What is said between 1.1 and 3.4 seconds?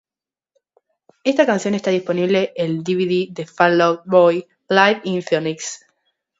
Esta canción está disponible el dvd